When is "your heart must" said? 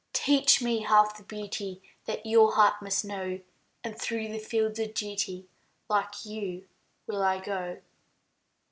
2.25-3.05